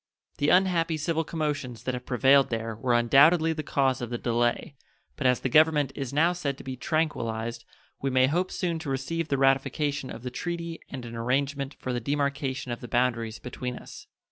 [0.39, 4.73] The unhappy civil commotions that have prevailed there were undoubtedly the cause of the delay,
[5.15, 7.65] but as the Government is now said to be tranquillized
[8.01, 11.93] we may hope soon to receive the ratification of the treaty and an arrangement for
[11.93, 14.07] the demarcation of the boundaries between us.